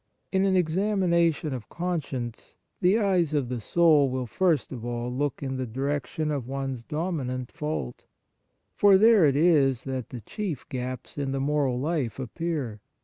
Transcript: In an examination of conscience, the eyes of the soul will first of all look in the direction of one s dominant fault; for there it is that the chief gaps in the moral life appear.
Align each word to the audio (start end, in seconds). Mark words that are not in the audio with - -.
In 0.31 0.45
an 0.45 0.55
examination 0.55 1.53
of 1.53 1.69
conscience, 1.69 2.57
the 2.79 2.97
eyes 2.97 3.35
of 3.35 3.49
the 3.49 3.61
soul 3.61 4.09
will 4.09 4.25
first 4.25 4.71
of 4.71 4.83
all 4.83 5.13
look 5.13 5.43
in 5.43 5.57
the 5.57 5.67
direction 5.67 6.31
of 6.31 6.47
one 6.47 6.71
s 6.73 6.83
dominant 6.83 7.51
fault; 7.51 8.05
for 8.73 8.97
there 8.97 9.27
it 9.27 9.35
is 9.35 9.83
that 9.83 10.09
the 10.09 10.21
chief 10.21 10.67
gaps 10.69 11.19
in 11.19 11.33
the 11.33 11.39
moral 11.39 11.79
life 11.79 12.17
appear. 12.17 12.81